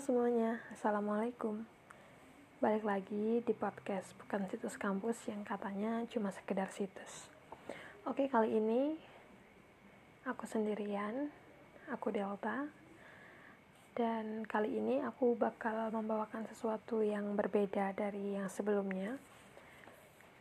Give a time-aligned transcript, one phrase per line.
[0.00, 1.60] semuanya, Assalamualaikum.
[2.56, 7.28] Balik lagi di podcast Bukan Situs Kampus yang katanya cuma sekedar situs.
[8.08, 8.96] Oke, kali ini
[10.24, 11.28] aku sendirian,
[11.92, 12.64] aku Delta
[13.92, 19.20] Dan kali ini aku bakal membawakan sesuatu yang berbeda dari yang sebelumnya.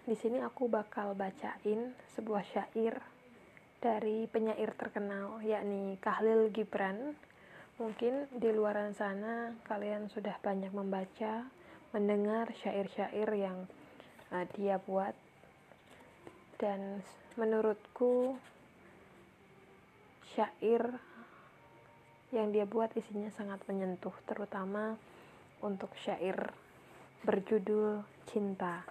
[0.07, 2.95] Di sini aku bakal bacain sebuah syair
[3.83, 7.27] dari penyair terkenal yakni Kahlil Gibran
[7.79, 11.47] Mungkin di luar sana kalian sudah banyak membaca,
[11.95, 13.71] mendengar syair-syair yang
[14.35, 15.15] uh, dia buat.
[16.59, 16.99] Dan
[17.39, 18.35] menurutku
[20.35, 20.99] syair
[22.35, 24.99] yang dia buat isinya sangat menyentuh, terutama
[25.63, 26.51] untuk syair
[27.23, 28.83] berjudul Cinta.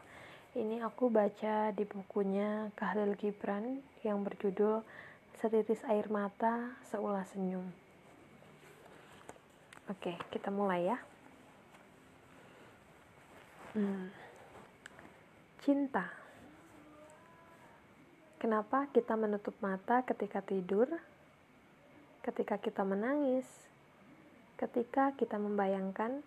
[0.57, 4.80] Ini aku baca di bukunya Kahlil Gibran yang berjudul
[5.37, 7.87] Setitis Air Mata Seulas Senyum.
[9.88, 11.00] Oke, kita mulai ya.
[13.72, 14.12] Hmm.
[15.64, 16.04] Cinta.
[18.36, 20.92] Kenapa kita menutup mata ketika tidur?
[22.20, 23.48] Ketika kita menangis?
[24.60, 26.20] Ketika kita membayangkan?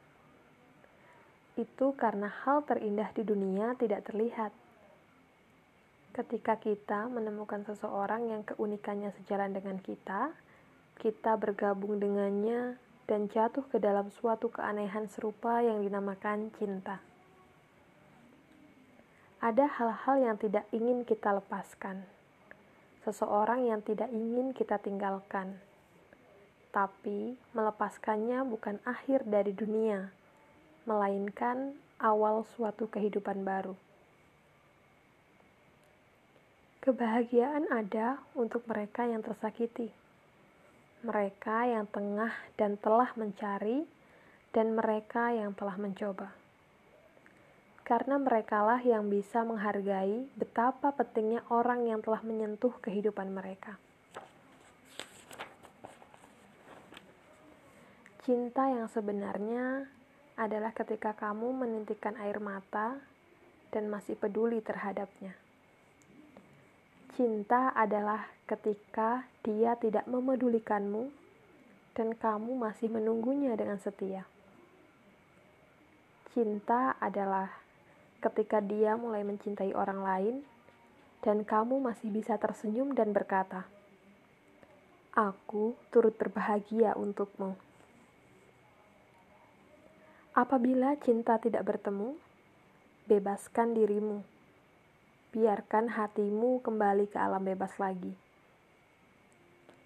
[1.53, 4.49] Itu karena hal terindah di dunia tidak terlihat.
[6.17, 10.33] Ketika kita menemukan seseorang yang keunikannya sejalan dengan kita,
[10.97, 17.01] kita bergabung dengannya dan jatuh ke dalam suatu keanehan serupa yang dinamakan cinta.
[19.41, 22.05] Ada hal-hal yang tidak ingin kita lepaskan,
[23.01, 25.57] seseorang yang tidak ingin kita tinggalkan,
[26.69, 30.13] tapi melepaskannya bukan akhir dari dunia,
[30.85, 33.73] melainkan awal suatu kehidupan baru.
[36.81, 39.93] Kebahagiaan ada untuk mereka yang tersakiti
[41.01, 43.85] mereka yang tengah dan telah mencari,
[44.53, 46.29] dan mereka yang telah mencoba.
[47.81, 53.75] Karena merekalah yang bisa menghargai betapa pentingnya orang yang telah menyentuh kehidupan mereka.
[58.21, 59.89] Cinta yang sebenarnya
[60.37, 63.01] adalah ketika kamu menintikan air mata
[63.73, 65.33] dan masih peduli terhadapnya.
[67.11, 71.11] Cinta adalah ketika dia tidak memedulikanmu
[71.91, 74.23] dan kamu masih menunggunya dengan setia.
[76.31, 77.51] Cinta adalah
[78.23, 80.35] ketika dia mulai mencintai orang lain
[81.19, 83.67] dan kamu masih bisa tersenyum dan berkata,
[85.11, 87.59] "Aku turut berbahagia untukmu."
[90.31, 92.15] Apabila cinta tidak bertemu,
[93.11, 94.23] bebaskan dirimu
[95.31, 98.11] biarkan hatimu kembali ke alam bebas lagi.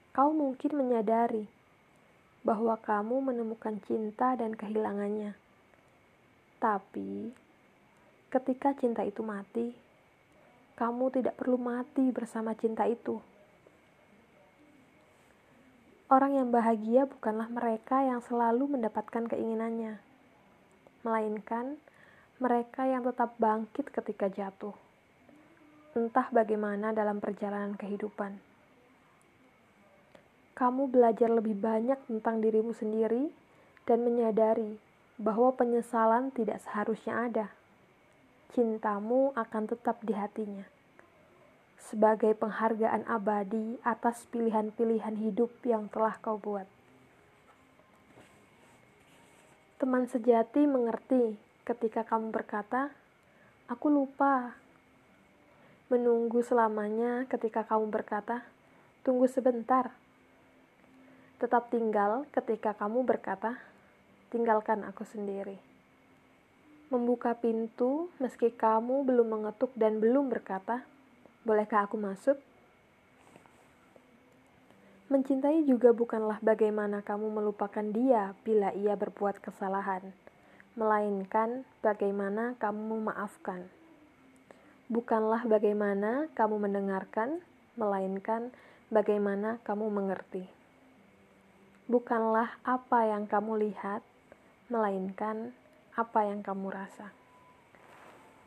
[0.10, 1.46] Kau mungkin menyadari
[2.42, 5.38] bahwa kamu menemukan cinta dan kehilangannya.
[6.58, 7.30] Tapi,
[8.34, 9.70] ketika cinta itu mati,
[10.82, 13.22] kamu tidak perlu mati bersama cinta itu.
[16.10, 20.02] Orang yang bahagia bukanlah mereka yang selalu mendapatkan keinginannya,
[21.06, 21.78] melainkan
[22.42, 24.74] mereka yang tetap bangkit ketika jatuh
[25.96, 28.36] entah bagaimana dalam perjalanan kehidupan.
[30.52, 33.32] Kamu belajar lebih banyak tentang dirimu sendiri
[33.88, 34.76] dan menyadari
[35.16, 37.48] bahwa penyesalan tidak seharusnya ada.
[38.52, 40.68] Cintamu akan tetap di hatinya.
[41.80, 46.68] Sebagai penghargaan abadi atas pilihan-pilihan hidup yang telah kau buat.
[49.80, 52.92] Teman sejati mengerti ketika kamu berkata,
[53.72, 54.65] "Aku lupa
[55.86, 58.42] menunggu selamanya ketika kamu berkata,
[59.06, 59.94] "Tunggu sebentar."
[61.38, 63.62] Tetap tinggal ketika kamu berkata,
[64.34, 65.62] "Tinggalkan aku sendiri."
[66.90, 70.82] Membuka pintu meski kamu belum mengetuk dan belum berkata,
[71.46, 72.42] "Bolehkah aku masuk?"
[75.06, 80.02] Mencintai juga bukanlah bagaimana kamu melupakan dia bila ia berbuat kesalahan,
[80.74, 83.70] melainkan bagaimana kamu memaafkan
[84.86, 87.42] bukanlah bagaimana kamu mendengarkan,
[87.74, 88.54] melainkan
[88.94, 90.46] bagaimana kamu mengerti.
[91.90, 94.06] Bukanlah apa yang kamu lihat,
[94.70, 95.54] melainkan
[95.98, 97.14] apa yang kamu rasa.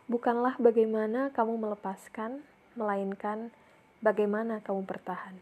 [0.06, 2.42] Bukanlah bagaimana kamu melepaskan,
[2.78, 3.50] melainkan
[3.98, 5.36] bagaimana kamu bertahan.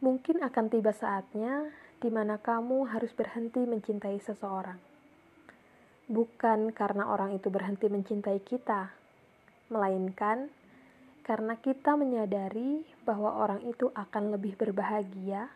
[0.00, 4.95] Mungkin akan tiba saatnya di mana kamu harus berhenti mencintai seseorang
[6.06, 8.94] bukan karena orang itu berhenti mencintai kita,
[9.70, 10.46] melainkan
[11.26, 15.50] karena kita menyadari bahwa orang itu akan lebih berbahagia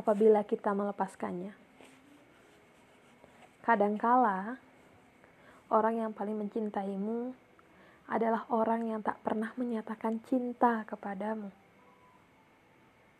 [0.00, 1.52] apabila kita melepaskannya.
[3.60, 4.56] Kadangkala,
[5.68, 7.36] orang yang paling mencintaimu
[8.08, 11.48] adalah orang yang tak pernah menyatakan cinta kepadamu.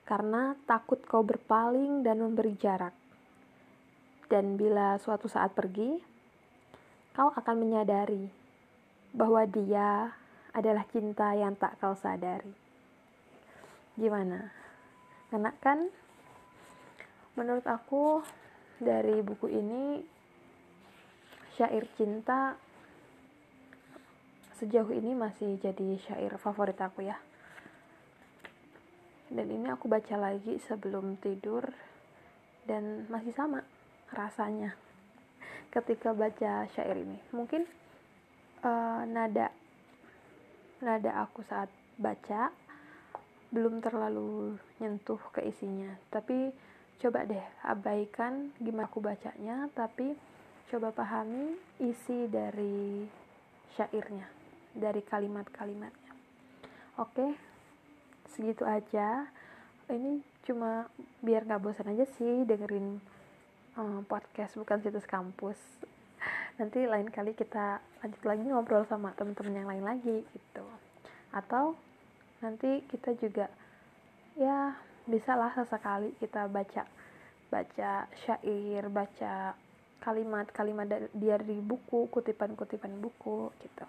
[0.05, 2.93] Karena takut kau berpaling dan memberi jarak.
[4.29, 6.14] Dan bila suatu saat pergi,
[7.15, 8.27] kau akan menyadari
[9.15, 10.11] bahwa dia
[10.51, 12.51] adalah cinta yang tak kau sadari.
[13.95, 14.51] Gimana?
[15.31, 15.87] Karena kan
[17.39, 18.23] menurut aku
[18.83, 20.03] dari buku ini
[21.55, 22.59] syair cinta
[24.59, 27.19] sejauh ini masih jadi syair favorit aku ya
[29.35, 31.67] dan ini aku baca lagi sebelum tidur
[32.67, 33.67] dan masih sama
[34.15, 34.79] rasanya
[35.75, 37.67] ketika baca syair ini mungkin
[38.63, 39.51] uh, nada
[40.79, 41.69] nada aku saat
[41.99, 42.55] baca
[43.51, 46.55] belum terlalu nyentuh ke isinya tapi
[47.03, 50.15] coba deh abaikan gimana aku bacanya tapi
[50.73, 53.07] coba pahami isi dari
[53.75, 54.27] syairnya,
[54.75, 56.13] dari kalimat-kalimatnya.
[56.99, 57.35] Oke,
[58.31, 59.27] segitu aja.
[59.91, 60.19] Ini
[60.49, 60.89] cuma
[61.21, 63.03] biar gak bosan aja sih dengerin
[63.79, 65.59] um, podcast bukan situs kampus.
[66.59, 70.67] Nanti lain kali kita lanjut lagi ngobrol sama temen-temen yang lain lagi gitu.
[71.35, 71.75] Atau
[72.39, 73.51] nanti kita juga
[74.39, 74.75] ya
[75.05, 76.87] bisa lah sesekali kita baca
[77.53, 77.93] baca
[78.25, 79.55] syair, baca
[80.03, 83.87] kalimat-kalimat dari buku, kutipan-kutipan buku gitu.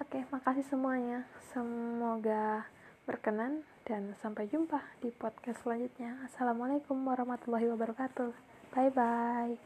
[0.00, 1.28] Oke, makasih semuanya.
[1.52, 2.64] Semoga
[3.04, 6.18] berkenan dan sampai jumpa di podcast selanjutnya.
[6.24, 8.49] Assalamualaikum warahmatullahi wabarakatuh.
[8.74, 9.56] Bye bye.